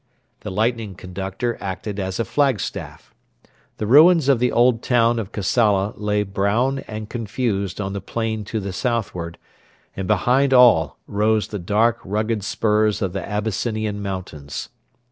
[0.39, 3.13] The lightning conductor acted as a flagstaff.
[3.77, 8.43] The ruins of the old town of Kassala lay brown and confused on the plain
[8.45, 9.37] to the southward,
[9.95, 14.69] and behind all rose the dark rugged spurs of the Abyssinian mountains.